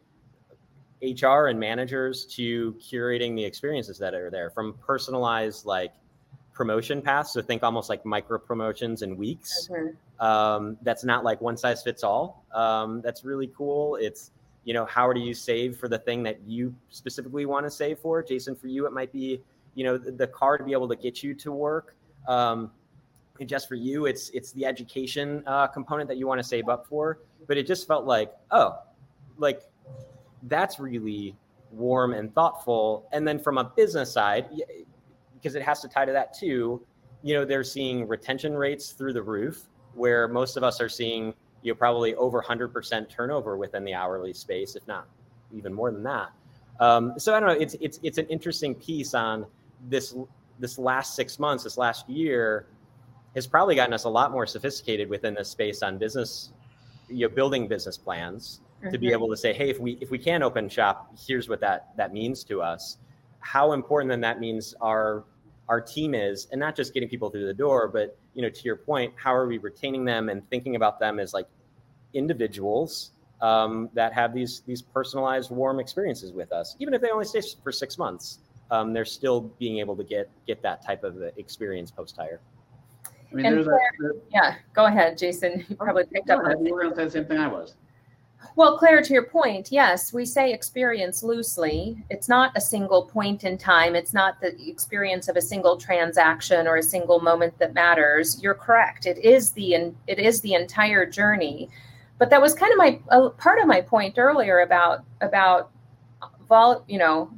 [1.03, 5.93] hr and managers to curating the experiences that are there from personalized like
[6.53, 9.97] promotion paths so think almost like micro promotions in weeks Mhm.
[10.25, 12.45] um, that's not like one size fits all.
[12.55, 13.97] Um, that's really cool.
[13.97, 14.31] It's
[14.63, 17.99] you know how do you save for the thing that you specifically want to save
[17.99, 18.23] for?
[18.23, 19.43] Jason, for you, it might be
[19.75, 21.97] you know the, the car to be able to get you to work.
[22.29, 22.71] Um,
[23.47, 26.87] just for you, it's it's the education uh, component that you want to save up
[26.87, 27.21] for.
[27.47, 28.79] But it just felt like oh,
[29.39, 29.63] like
[30.45, 31.37] that's really
[31.71, 33.09] warm and thoughtful.
[33.13, 34.47] And then from a business side,
[35.35, 36.85] because it has to tie to that too.
[37.23, 39.63] You know, they're seeing retention rates through the roof
[39.95, 44.33] where most of us are seeing you know probably over 100% turnover within the hourly
[44.33, 45.07] space if not
[45.53, 46.31] even more than that
[46.81, 49.47] um, so i don't know it's it's it's an interesting piece on
[49.89, 50.15] this
[50.59, 52.67] this last six months this last year
[53.35, 56.51] has probably gotten us a lot more sophisticated within this space on business
[57.09, 59.13] you know building business plans to be Mhm.
[59.13, 62.13] able to say hey if we if we can open shop here's what that that
[62.13, 62.99] means to us.
[63.41, 65.25] How important then that means our
[65.69, 68.63] our team is and not just getting people through the door but you know to
[68.65, 71.47] your point how are we retaining them and thinking about them as like
[72.13, 76.77] individuals um, that have these these personalized warm experiences with us?
[76.79, 78.39] Even if they only stay for six months
[78.71, 82.41] um, they're still being able to get get that type of experience post hire
[83.35, 83.79] I mean, And there's a.
[83.99, 84.55] there- Yeah.
[84.75, 85.65] Go ahead, Jason.
[85.69, 87.39] You probably picked up Go ahead, on you were going to say the same thing
[87.39, 87.75] I was.
[88.57, 92.05] Well, Claire, to your point, yes, we say experience loosely.
[92.11, 93.97] It's not a single point in time.
[93.97, 98.41] It's not the experience of a single transaction or a single moment that matters.
[98.43, 99.07] You're correct.
[99.07, 99.75] It is the
[100.07, 101.69] it is the entire journey.
[102.19, 105.71] But that was kind of my uh, part of my point earlier about about
[106.47, 107.31] vol, you know,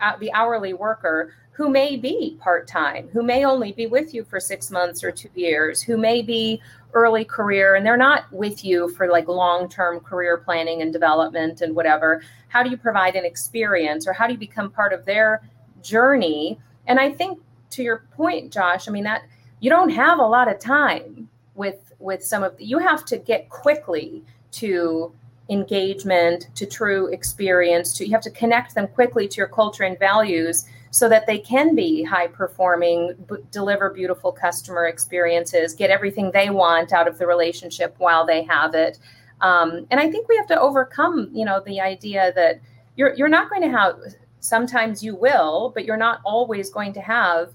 [0.00, 4.24] uh, the hourly worker who may be part time, who may only be with you
[4.24, 6.60] for six months or two years, who may be
[6.92, 11.62] early career and they're not with you for like long term career planning and development
[11.62, 12.22] and whatever.
[12.48, 15.42] How do you provide an experience or how do you become part of their
[15.82, 16.58] journey?
[16.86, 17.40] And I think
[17.70, 19.22] to your point, Josh, I mean, that
[19.60, 23.16] you don't have a lot of time with with some of the, you have to
[23.16, 25.10] get quickly to
[25.48, 29.98] engagement to true experience to you have to connect them quickly to your culture and
[29.98, 36.30] values so that they can be high performing b- deliver beautiful customer experiences get everything
[36.32, 38.98] they want out of the relationship while they have it.
[39.40, 42.60] Um, and i think we have to overcome you know the idea that
[42.96, 43.98] you're you're not going to have
[44.40, 47.52] sometimes you will but you're not always going to have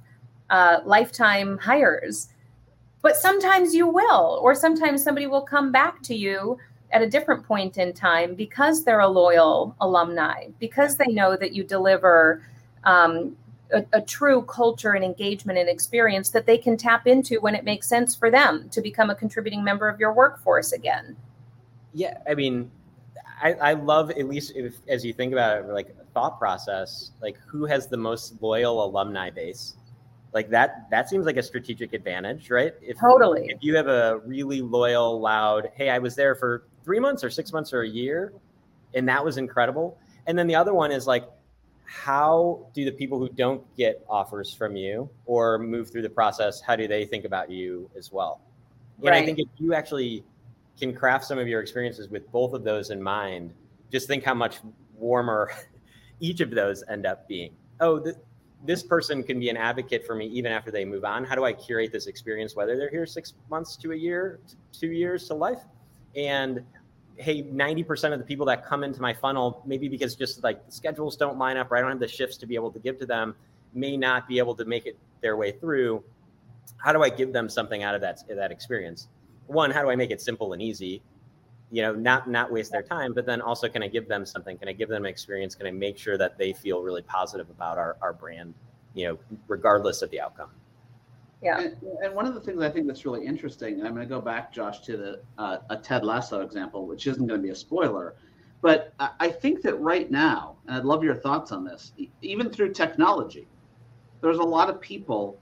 [0.52, 2.28] uh, lifetime hires.
[3.02, 6.60] But sometimes you will or sometimes somebody will come back to you
[6.92, 11.54] at a different point in time because they're a loyal alumni because they know that
[11.54, 12.44] you deliver
[12.84, 13.36] um,
[13.72, 17.64] a, a, true culture and engagement and experience that they can tap into when it
[17.64, 21.16] makes sense for them to become a contributing member of your workforce again.
[21.94, 22.72] Yeah, I mean,
[23.42, 27.38] I, I love at least if, as you think about it, like thought process, like
[27.48, 29.76] who has the most loyal alumni base?
[30.34, 32.74] Like that, that seems like a strategic advantage, right?
[32.82, 33.48] If, totally.
[33.50, 37.30] If you have a really loyal, loud, hey, I was there for three months or
[37.30, 38.34] six months or a year,
[38.94, 39.98] and that was incredible.
[40.28, 41.28] And then the other one is like,
[41.92, 46.62] how do the people who don't get offers from you or move through the process
[46.62, 48.40] how do they think about you as well
[49.00, 49.22] and right.
[49.22, 50.24] i think if you actually
[50.80, 53.54] can craft some of your experiences with both of those in mind
[53.92, 54.62] just think how much
[54.98, 55.52] warmer
[56.22, 58.16] each of those end up being oh th-
[58.64, 61.44] this person can be an advocate for me even after they move on how do
[61.44, 64.40] i curate this experience whether they're here six months to a year
[64.72, 65.60] two years to life
[66.16, 66.64] and
[67.18, 70.72] hey 90% of the people that come into my funnel maybe because just like the
[70.72, 72.98] schedules don't line up or i don't have the shifts to be able to give
[72.98, 73.36] to them
[73.74, 76.04] may not be able to make it their way through.
[76.78, 79.08] How do i give them something out of that that experience?
[79.48, 81.02] One how do i make it simple and easy?
[81.72, 84.58] You know not not waste their time but then also can i give them something?
[84.58, 85.56] Can i give them an experience?
[85.56, 88.54] Can i make sure that they feel really positive about our, our brand
[88.94, 90.50] you know regardless of the outcome
[91.42, 94.08] yeah and, and one of the things i think that's really interesting and i'm going
[94.08, 97.44] to go back josh to the uh, a ted lasso example which isn't going to
[97.44, 98.16] be a spoiler
[98.62, 102.50] but I, I think that right now and i'd love your thoughts on this even
[102.50, 103.48] through technology
[104.22, 105.40] there's a lot of people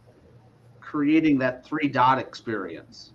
[0.80, 3.14] creating that three dot experience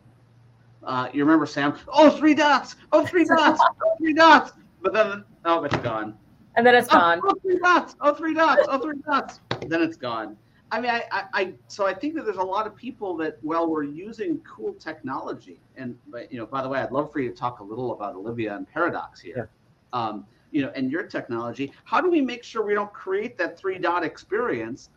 [0.86, 1.76] uh, you remember Sam?
[1.88, 2.76] Oh, three dots.
[2.92, 3.60] Oh, three dots.
[3.84, 4.52] Oh, three dots.
[4.82, 6.16] But then, oh, it's gone.
[6.56, 7.20] And then it's gone.
[7.22, 7.96] Oh, oh, three dots.
[8.00, 8.66] Oh, three dots.
[8.68, 9.40] Oh, three dots.
[9.66, 10.36] Then it's gone.
[10.70, 13.38] I mean, I, I, I, so I think that there's a lot of people that,
[13.42, 15.60] well, we're using cool technology.
[15.76, 17.92] And, but, you know, by the way, I'd love for you to talk a little
[17.92, 19.50] about Olivia and Paradox here.
[19.92, 19.98] Yeah.
[19.98, 21.72] Um, you know, and your technology.
[21.84, 24.90] How do we make sure we don't create that three dot experience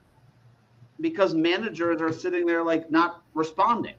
[1.02, 3.96] because managers are sitting there like not responding?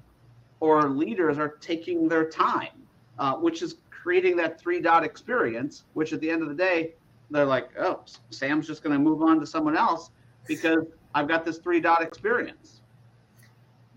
[0.60, 2.82] or leaders are taking their time,
[3.18, 6.94] uh, which is creating that three dot experience, which at the end of the day,
[7.30, 10.10] they're like, oh, Sam's just going to move on to someone else
[10.46, 10.84] because
[11.18, 12.80] I've got this three dot experience.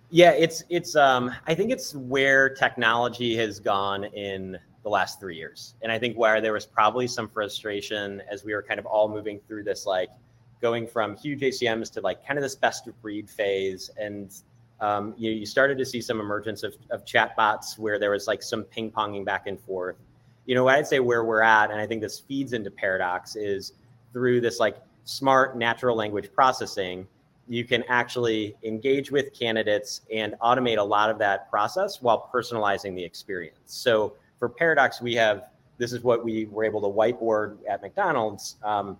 [0.09, 5.35] Yeah, it's it's um I think it's where technology has gone in the last 3
[5.35, 5.75] years.
[5.83, 9.07] And I think where there was probably some frustration as we were kind of all
[9.07, 10.09] moving through this like
[10.59, 14.33] going from huge HCMs to like kind of this best of breed phase and
[14.79, 18.41] um, you, you, started to see some emergence of, of chatbots where there was like
[18.41, 19.95] some ping ponging back and forth.
[20.47, 23.73] You know, I'd say where we're at, and I think this feeds into Paradox, is
[24.11, 24.77] through this like
[25.11, 27.07] smart natural language processing,
[27.47, 32.95] you can actually engage with candidates and automate a lot of that process while personalizing
[32.95, 33.57] the experience.
[33.65, 35.47] So for Paradox, we have
[35.77, 38.55] this is what we were able to whiteboard at McDonald's.
[38.63, 38.97] Um,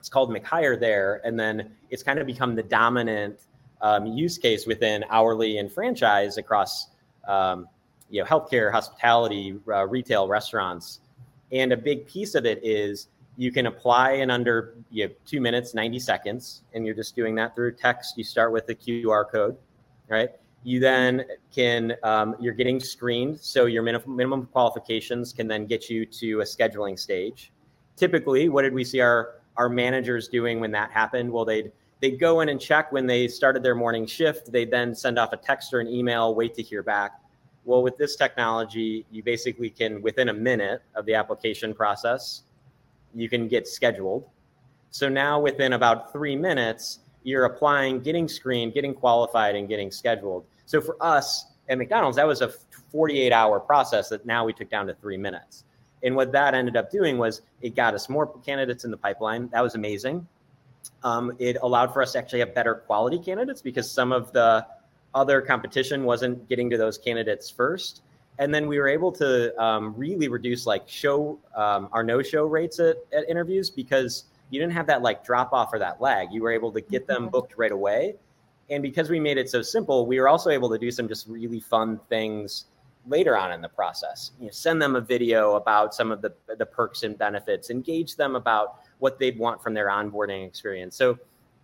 [0.00, 3.40] it's called McHire there, and then it's kind of become the dominant
[3.80, 6.88] um, use case within hourly and franchise across
[7.28, 7.68] um,
[8.10, 11.00] you know healthcare, hospitality, uh, retail, restaurants,
[11.52, 15.40] and a big piece of it is you can apply in under you know, two
[15.40, 18.16] minutes, 90 seconds, and you're just doing that through text.
[18.16, 19.56] You start with the QR code,
[20.08, 20.30] right?
[20.62, 23.40] You then can, um, you're getting screened.
[23.40, 27.52] So your minimum, minimum qualifications can then get you to a scheduling stage.
[27.96, 31.30] Typically, what did we see our, our managers doing when that happened?
[31.30, 31.70] Well, they'd
[32.00, 34.50] they'd go in and check when they started their morning shift.
[34.50, 37.20] They'd then send off a text or an email, wait to hear back.
[37.64, 42.42] Well, with this technology, you basically can, within a minute of the application process,
[43.14, 44.28] you can get scheduled.
[44.90, 50.44] So now, within about three minutes, you're applying, getting screened, getting qualified, and getting scheduled.
[50.66, 52.52] So for us at McDonald's, that was a
[52.92, 55.64] 48 hour process that now we took down to three minutes.
[56.02, 59.48] And what that ended up doing was it got us more candidates in the pipeline.
[59.48, 60.28] That was amazing.
[61.02, 64.66] Um, it allowed for us to actually have better quality candidates because some of the
[65.14, 68.02] other competition wasn't getting to those candidates first.
[68.38, 72.44] And then we were able to um, really reduce like show um, our no show
[72.44, 76.32] rates at, at interviews because you didn't have that like drop off or that lag.
[76.32, 77.30] You were able to get them mm-hmm.
[77.30, 78.16] booked right away.
[78.70, 81.28] And because we made it so simple, we were also able to do some just
[81.28, 82.66] really fun things
[83.06, 84.32] later on in the process.
[84.40, 88.16] You know, send them a video about some of the the perks and benefits, engage
[88.16, 90.96] them about what they'd want from their onboarding experience.
[90.96, 91.18] So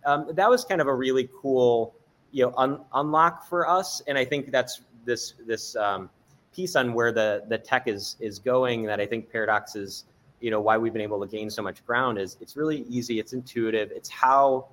[0.05, 1.95] um, that was kind of a really cool,
[2.31, 4.01] you know, un- unlock for us.
[4.07, 6.09] And I think that's this this um,
[6.53, 8.83] piece on where the the tech is is going.
[8.83, 10.05] That I think Paradox is,
[10.39, 13.19] you know, why we've been able to gain so much ground is it's really easy,
[13.19, 14.67] it's intuitive, it's how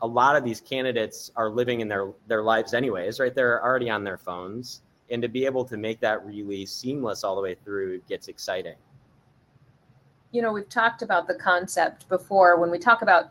[0.00, 3.34] a lot of these candidates are living in their their lives anyways, right?
[3.34, 4.82] They're already on their phones.
[5.10, 8.74] And to be able to make that really seamless all the way through gets exciting
[10.32, 13.30] you know, we've talked about the concept before when we talk about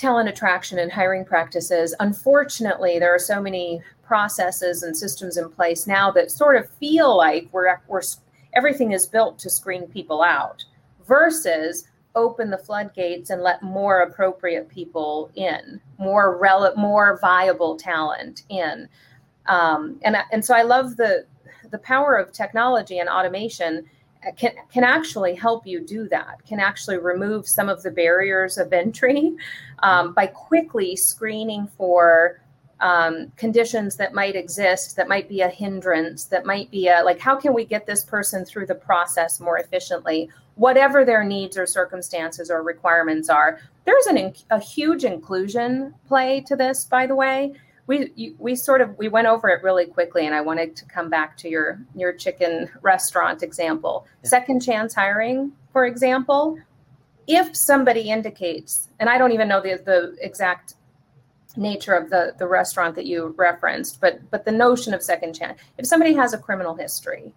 [0.00, 1.94] talent attraction and hiring practices.
[2.00, 7.16] Unfortunately, there are so many processes and systems in place now that sort of feel
[7.16, 8.00] like we're, we're
[8.54, 10.64] everything is built to screen people out
[11.06, 18.42] versus open the floodgates and let more appropriate people in, more rel- more viable talent
[18.48, 18.88] in.
[19.46, 21.26] Um, and and so I love the
[21.70, 23.84] the power of technology and automation
[24.36, 28.72] can can actually help you do that can actually remove some of the barriers of
[28.72, 29.32] entry
[29.82, 32.40] um, by quickly screening for
[32.80, 37.18] um, conditions that might exist that might be a hindrance that might be a like
[37.18, 40.30] how can we get this person through the process more efficiently?
[40.54, 43.60] Whatever their needs or circumstances or requirements are.
[43.84, 47.52] There's an, a huge inclusion play to this by the way.
[47.86, 50.84] We you, we sort of we went over it really quickly and i wanted to
[50.86, 54.06] come back to your your chicken restaurant example.
[54.22, 54.30] Yeah.
[54.30, 56.58] second chance hiring for example
[57.36, 60.74] if somebody indicates and i don't even know the, the exact
[61.56, 65.60] nature of the the restaurant that you referenced, but but the notion of second chance.
[65.78, 67.34] If somebody has a criminal history,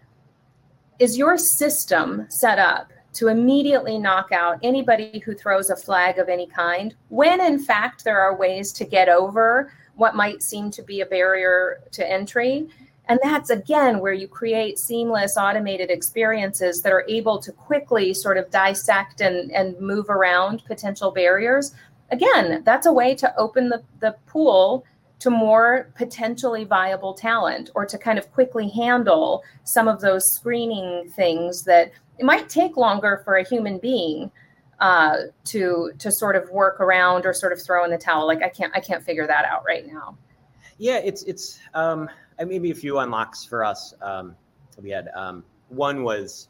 [1.00, 6.30] is your system set up to immediately knock out anybody who throws a flag of
[6.30, 10.82] any kind when in fact there are ways to get over what might seem to
[10.82, 12.68] be a barrier to entry
[13.14, 18.38] and that's again where you create seamless automated experiences that are able to quickly sort
[18.38, 21.76] of dissect and, and move around potential barriers
[22.10, 24.84] again that's a way to open the, the pool
[25.20, 31.08] to more potentially viable talent or to kind of quickly handle some of those screening
[31.12, 34.32] things that it might take longer for a human being
[34.80, 38.26] uh, to to sort of work around or sort of throw in the towel.
[38.26, 40.18] Like I can't I can't figure that out right now.
[40.78, 43.94] Yeah, it's it's um, maybe a few unlocks for us.
[44.02, 44.36] Um,
[44.82, 46.50] we had um, one was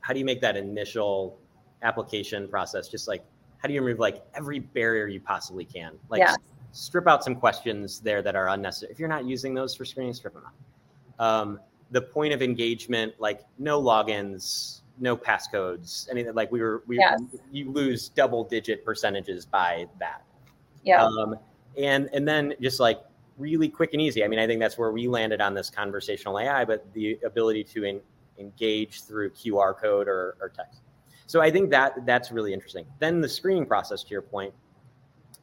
[0.00, 1.38] how do you make that initial
[1.82, 3.22] application process just like
[3.58, 6.34] how do you remove like every barrier you possibly can like Yeah.
[6.72, 10.14] strip out some questions there that are unnecessary if you're not using those for screening
[10.14, 11.60] strip them out um,
[11.92, 17.20] the point of engagement like no logins no passcodes anything like we were we Yes.
[17.52, 20.22] you lose double digit percentages by that
[20.84, 21.04] Yeah.
[21.04, 21.36] um,
[21.78, 23.00] and and then just like
[23.38, 24.24] really quick and easy.
[24.24, 27.64] I mean, I think that's where we landed on this conversational AI, but the ability
[27.64, 28.00] to en-
[28.38, 30.82] engage through QR code or, or text.
[31.26, 32.86] So I think that that's really interesting.
[32.98, 34.52] Then the screening process, to your point,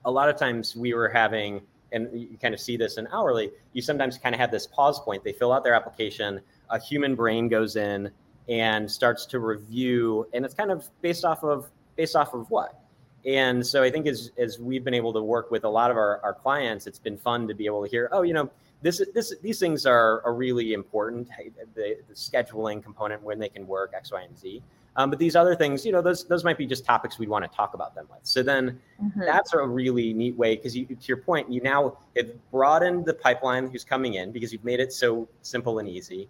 [0.05, 3.51] a lot of times we were having, and you kind of see this in hourly.
[3.73, 5.23] You sometimes kind of have this pause point.
[5.23, 6.41] They fill out their application.
[6.69, 8.11] A human brain goes in
[8.47, 12.79] and starts to review, and it's kind of based off of based off of what
[13.25, 15.97] and so I think as as we've been able to work with a lot of
[15.97, 18.49] our, our clients, it's been fun to be able to hear, oh, you know,
[18.81, 21.27] this this these things are, are really important.
[21.75, 24.61] The, the scheduling component when they can work X, Y, and Z.
[24.95, 27.49] Um, but these other things, you know, those those might be just topics we'd want
[27.49, 28.19] to talk about them with.
[28.23, 29.25] So then Mhm.
[29.25, 33.13] that's a really neat way because you, to your point, you now have broadened the
[33.13, 36.27] pipeline who's coming in because you've made it so simple and easy.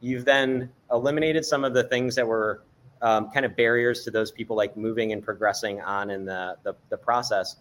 [0.00, 2.62] You've then eliminated some of the things that were
[3.02, 6.74] um, kind of barriers to those people like moving and progressing on in the, the
[6.88, 7.56] the process.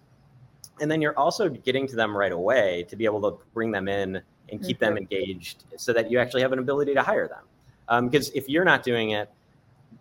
[0.80, 3.88] And then you're also getting to them right away to be able to bring them
[3.88, 8.10] in and keep them engaged so that you actually have an ability to hire them.
[8.10, 9.30] Because if you're not doing it,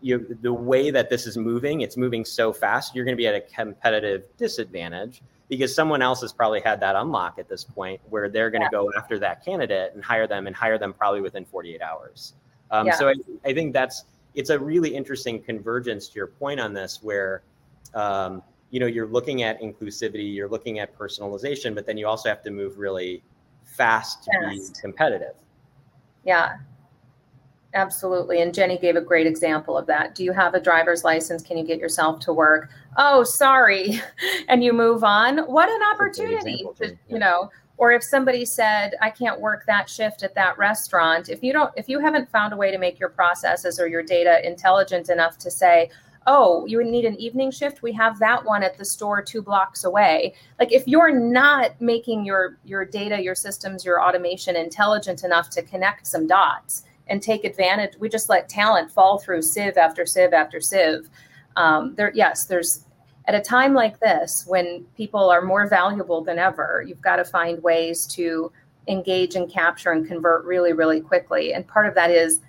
[0.01, 3.27] you the way that this is moving, it's moving so fast, you're going to be
[3.27, 8.01] at a competitive disadvantage because someone else has probably had that unlock at this point
[8.09, 11.20] where they're going to go after that candidate and hire them and hire them probably
[11.20, 12.35] within 48 hours.
[12.70, 12.96] Um, Yeah.
[12.96, 14.05] So I, I think that's
[14.37, 17.42] it's a really interesting convergence to your point on this where
[17.94, 22.29] um, you know you're looking at inclusivity, you're looking at personalization, but then you also
[22.29, 23.25] have to move really
[23.64, 24.75] fast to Fast.
[24.75, 25.35] be competitive.
[26.25, 26.57] Yeah.
[27.75, 28.40] Absolutely.
[28.40, 30.14] And Jenny gave a great example of that.
[30.14, 31.42] Do you have a driver's license?
[31.42, 32.70] Can you get yourself to work?
[32.96, 34.01] Oh, sorry.
[34.49, 35.38] And you move on.
[35.38, 36.99] What an opportunity example, to, Jenny.
[37.09, 41.43] you know, or if somebody said, I can't work that shift at that restaurant, if
[41.43, 44.47] you don't, if you haven't found a way to make your processes or your data
[44.47, 45.91] intelligent enough to say,
[46.27, 49.43] oh, you would need an evening shift, we have that one at the store two
[49.43, 50.35] blocks away.
[50.59, 55.62] Like if you're not making your your data, your systems, your automation intelligent enough to
[55.62, 60.33] connect some dots and take advantage, we just let talent fall through sieve after sieve
[60.33, 61.09] after sieve.
[61.55, 62.86] Um, there, yes, there's
[63.27, 67.25] at a time like this when people are more valuable than ever, you've got to
[67.25, 68.53] find ways to
[68.89, 71.53] engage and capture and convert really, really quickly.
[71.53, 72.41] And part of that is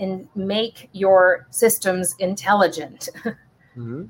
[0.00, 3.08] and make your systems intelligent.
[3.76, 4.04] Mm-hmm.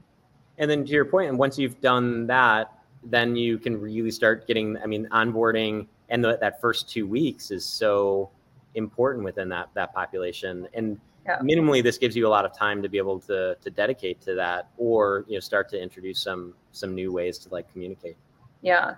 [0.58, 2.70] And then to your point, and once you've done that,
[3.02, 4.76] then you can really start getting.
[4.76, 8.30] I mean, onboarding and the, that first two weeks is so
[8.74, 10.68] important within that that population.
[10.74, 11.38] And Yeah.
[11.38, 14.34] minimally, this gives you a lot of time to be able to to dedicate to
[14.34, 18.16] that, or you know, start to introduce some some new ways to like communicate.
[18.62, 18.96] yeah.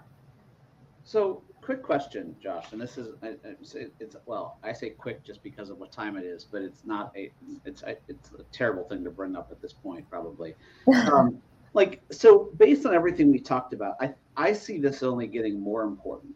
[1.05, 3.55] So, quick question, Josh, and this is I, I
[4.01, 7.13] it's well, I say quick just because of what time it is, but it's not
[7.17, 7.31] a
[7.65, 10.55] it's a, it's a terrible thing to bring up at this point, probably.
[10.95, 11.41] Um,
[11.75, 15.83] like so, based on everything we talked about, I I see this only getting more
[15.83, 16.35] important,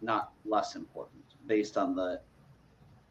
[0.00, 2.20] not less important, based on the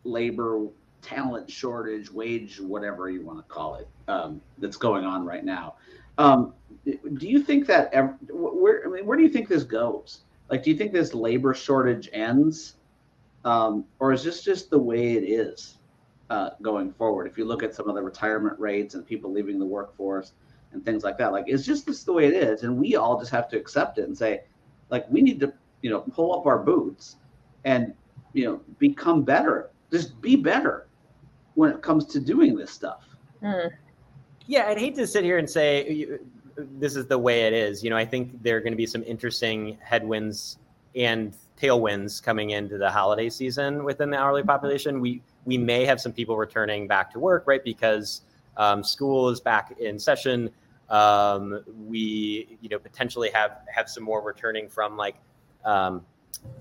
[0.06, 0.68] labor
[1.06, 5.76] talent shortage, wage, whatever you want to call it, um, that's going on right now.
[6.18, 6.54] Um,
[6.86, 10.22] do you think that ev- where I mean, where do you think this goes?
[10.50, 12.76] Like, do you think this labor shortage ends,
[13.44, 15.78] um, or is this just the way it is
[16.30, 17.28] uh, going forward?
[17.28, 20.34] If you look at some of the retirement rates and people leaving the workforce
[20.72, 23.20] and things like that, like, is just this the way it is, and we all
[23.20, 24.42] just have to accept it and say,
[24.90, 27.18] like, we need to, you know, pull up our boots
[27.64, 27.94] and
[28.34, 29.70] you know become better.
[29.92, 30.88] Just be better
[31.56, 33.04] when it comes to doing this stuff.
[33.42, 33.68] Hmm.
[34.48, 36.20] Yeah, I'd hate to sit here and say
[36.58, 37.84] this is the way it is.
[37.84, 40.60] You know, I think there are going to be some interesting headwinds
[40.96, 45.00] and tailwinds coming into the holiday season within the hourly population.
[45.00, 47.64] We we may have some people returning back to work, right?
[47.64, 48.22] Because
[48.58, 50.50] um, school is back in session.
[50.90, 55.16] Um, we, you know, potentially have have some more returning from like,
[55.64, 56.06] um,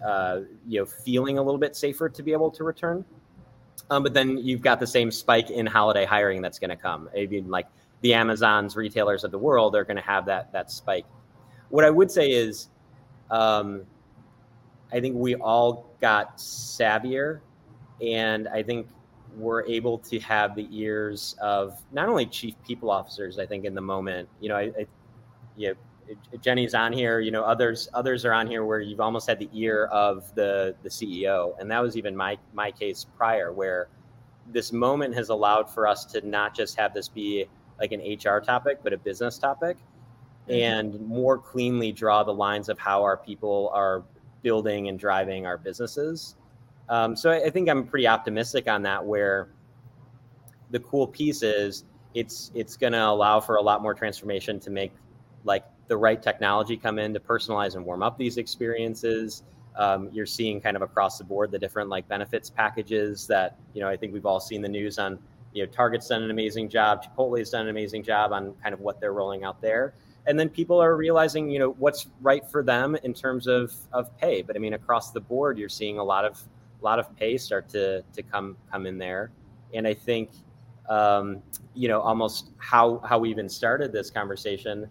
[0.04, 3.04] uh, you know, feeling a little bit safer to be able to return.
[3.90, 7.08] Um, but then you've got the same spike in holiday hiring that's going to come.
[7.14, 7.66] Mean, like
[8.00, 11.06] the Amazons, retailers of the world are going to have that that spike.
[11.68, 12.68] What I would say is,
[13.30, 13.82] um,
[14.92, 17.40] I think we all got savvier,
[18.00, 18.86] and I think
[19.36, 23.38] we're able to have the ears of not only chief people officers.
[23.38, 24.86] I think in the moment, you know, I, I
[25.56, 25.74] you know,
[26.40, 27.20] Jenny's on here.
[27.20, 30.74] You know, others others are on here where you've almost had the ear of the
[30.82, 33.88] the CEO, and that was even my my case prior, where
[34.52, 37.46] this moment has allowed for us to not just have this be
[37.78, 39.76] like an HR topic, but a business topic,
[40.48, 40.52] mm-hmm.
[40.52, 44.02] and more cleanly draw the lines of how our people are
[44.42, 46.36] building and driving our businesses.
[46.88, 49.04] Um, so I, I think I'm pretty optimistic on that.
[49.04, 49.48] Where
[50.70, 51.84] the cool piece is
[52.14, 54.92] it's it's going to allow for a lot more transformation to make
[55.44, 59.42] like the right technology come in to personalize and warm up these experiences.
[59.76, 63.80] Um, you're seeing kind of across the board the different like benefits packages that you
[63.80, 65.18] know I think we've all seen the news on.
[65.52, 67.04] You know, Target's done an amazing job.
[67.04, 69.94] Chipotle's done an amazing job on kind of what they're rolling out there.
[70.26, 74.16] And then people are realizing, you know, what's right for them in terms of of
[74.18, 74.42] pay.
[74.42, 76.42] But I mean, across the board, you're seeing a lot of
[76.80, 79.30] a lot of pay start to to come come in there.
[79.74, 80.30] And I think,
[80.88, 81.42] um,
[81.74, 84.88] you know, almost how how we even started this conversation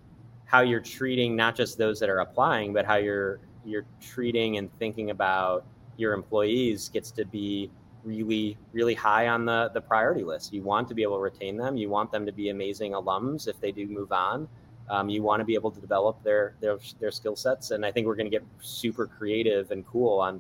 [0.54, 4.72] how you're treating not just those that are applying, but how you're you're treating and
[4.78, 5.66] thinking about
[5.98, 7.72] your employees gets to be
[8.04, 10.54] really really high on the the priority list.
[10.54, 11.76] You want to be able to retain them.
[11.76, 14.48] You want them to be amazing alums if they do move on.
[14.92, 17.92] Um, you want to be able to develop their their their skill sets, and I
[17.92, 20.40] think we're going to get super creative and cool on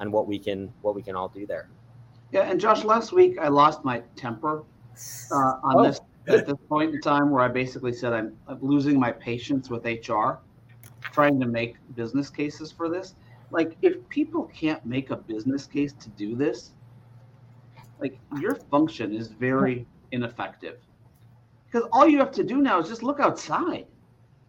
[0.00, 1.68] on what we can what we can all do there.
[2.32, 4.64] Yeah, and Josh, last week I lost my temper
[5.30, 5.82] uh, on oh.
[5.84, 9.70] this at this point in time where I basically said I'm, I'm losing my patience
[9.70, 10.38] with HR,
[11.00, 13.14] trying to make business cases for this.
[13.50, 16.70] Like, if people can't make a business case to do this,
[18.00, 20.78] like your function is very ineffective.
[21.66, 23.86] Because all you have to do now is just look outside.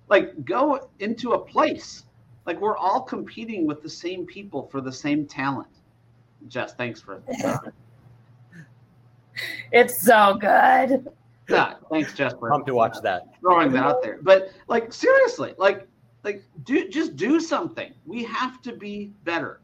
[0.09, 2.03] Like, go into a place.
[2.45, 5.69] Like, we're all competing with the same people for the same talent.
[6.49, 7.21] Jess, thanks for.
[9.71, 11.07] it's so good.
[11.50, 12.50] Yeah, thanks, Jesper.
[12.50, 13.34] Pumped to watch that.
[13.41, 15.88] Throwing that out there, but like seriously, like
[16.24, 17.94] like do just do something.
[18.06, 19.60] We have to be better,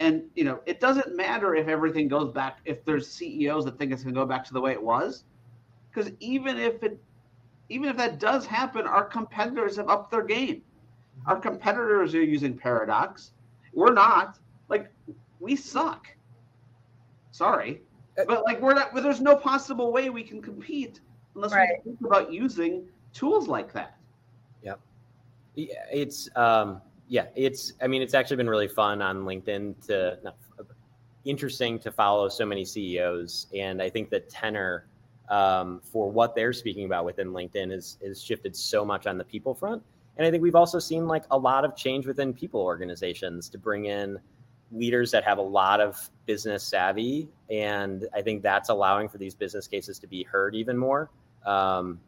[0.00, 2.58] and you know it doesn't matter if everything goes back.
[2.64, 5.24] If there's CEOs that think it's going to go back to the way it was,
[5.90, 7.00] because even if it,
[7.68, 10.62] even if that does happen, our competitors have upped their game.
[11.26, 13.32] Our competitors are using Paradox.
[13.74, 14.38] We're not.
[14.68, 14.90] Like
[15.40, 16.06] we suck.
[17.32, 17.82] Sorry,
[18.18, 18.94] uh, but like we're not.
[18.94, 21.00] There's no possible way we can compete
[21.34, 21.68] unless right.
[21.84, 23.96] we think about using tools like that.
[24.62, 24.80] Yep.
[25.54, 27.72] Yeah, it's um, yeah, it's.
[27.82, 30.32] I mean, it's actually been really fun on LinkedIn to no,
[31.24, 34.86] interesting to follow so many CEOs, and I think the tenor
[35.28, 39.24] um, for what they're speaking about within LinkedIn is is shifted so much on the
[39.24, 39.82] people front.
[40.16, 43.58] And I think we've also seen like a lot of change within people organizations to
[43.58, 44.18] bring in
[44.72, 47.28] leaders that have a lot of business savvy.
[47.50, 51.10] And I think that's allowing for these business cases to be heard even more.
[51.46, 52.00] Um,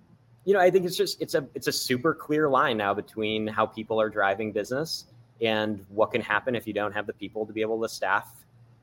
[0.45, 3.47] you know, I think it's just it's a it's a super clear line now between
[3.47, 5.07] how people are driving business
[5.41, 8.29] and what can happen if you don't have the people to be able to staff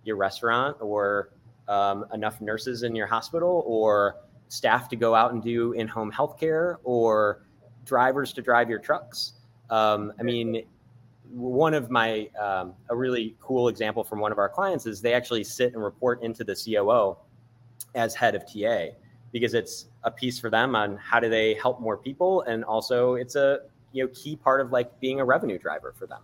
[0.03, 1.29] your restaurant or
[1.67, 4.15] um, enough nurses in your hospital or
[4.49, 7.41] staff to go out and do in-home healthcare or
[7.85, 9.33] drivers to drive your trucks.
[9.69, 10.63] Um, I mean,
[11.31, 15.13] one of my um, a really cool example from one of our clients is they
[15.13, 17.17] actually sit and report into the COO
[17.95, 18.95] as head of TA
[19.31, 23.15] because it's a piece for them on how do they help more people and also
[23.15, 23.59] it's a
[23.91, 26.21] you know key part of like being a revenue driver for them.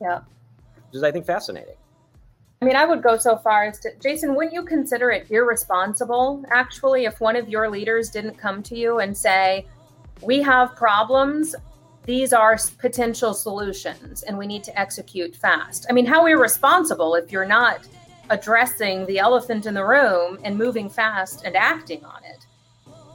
[0.00, 0.20] Yeah.
[0.76, 1.76] Which is i think fascinating.
[2.62, 6.44] I mean i would go so far as to jason wouldn't you consider it irresponsible
[6.50, 9.66] actually if one of your leaders didn't come to you and say
[10.22, 11.54] we have problems
[12.04, 17.32] these are potential solutions and we need to execute fast i mean how irresponsible if
[17.32, 17.86] you're not
[18.30, 22.46] addressing the elephant in the room and moving fast and acting on it.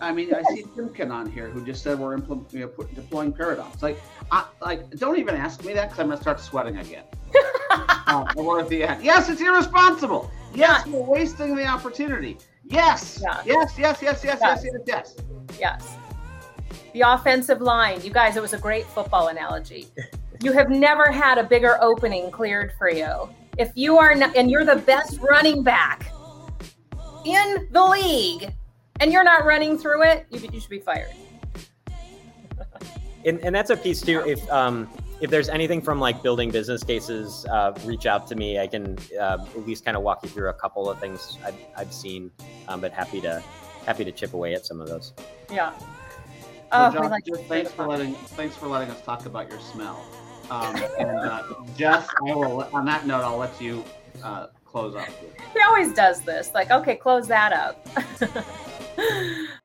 [0.01, 3.33] I mean, I see Timken on here who just said we're impl- you know, deploying
[3.33, 3.83] Paradox.
[3.83, 3.99] Like,
[4.31, 7.03] I, like, don't even ask me that because I'm gonna start sweating again.
[7.71, 9.03] uh, we're at the end.
[9.03, 10.31] Yes, it's irresponsible.
[10.53, 12.37] Yes, we're wasting the opportunity.
[12.63, 13.41] Yes, yeah.
[13.45, 15.15] yes, yes, yes, yes, yes, yes, yes.
[15.59, 15.97] Yes.
[16.93, 18.35] The offensive line, you guys.
[18.35, 19.87] It was a great football analogy.
[20.41, 23.29] You have never had a bigger opening cleared for you.
[23.57, 26.11] If you are not, and you're the best running back
[27.25, 28.53] in the league,
[29.01, 31.11] and you're not running through it, you, you should be fired.
[33.25, 34.23] and, and that's a piece too.
[34.25, 34.89] If um,
[35.21, 38.59] if there's anything from like building business cases, uh, reach out to me.
[38.59, 41.55] I can uh, at least kind of walk you through a couple of things I've,
[41.75, 42.31] I've seen,
[42.67, 43.43] um, but happy to
[43.85, 45.13] happy to chip away at some of those.
[45.51, 45.73] Yeah.
[46.71, 50.03] Oh, Josh, like thanks for letting thanks for letting us talk about your smell.
[50.51, 51.43] Um, and uh,
[51.75, 52.67] Jess, I will.
[52.73, 53.83] On that note, I'll let you
[54.23, 55.07] uh, close up.
[55.53, 56.51] He always does this.
[56.53, 57.87] Like, okay, close that up.